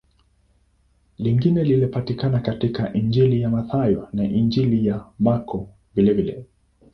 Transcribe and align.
Lingine 1.17 1.63
linapatikana 1.63 2.39
katika 2.39 2.93
Injili 2.93 3.41
ya 3.41 3.49
Mathayo 3.49 4.09
na 4.13 4.23
Injili 4.23 4.87
ya 4.87 5.05
Marko 5.19 5.69
vilevile. 5.95 6.45